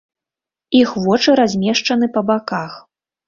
[0.79, 2.73] Іх вочы размешчаны па баках.